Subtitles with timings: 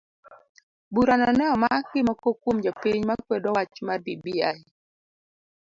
[0.93, 4.35] Burano ne omak gi moko kuom jopiny ma kwedo wach mar bbi.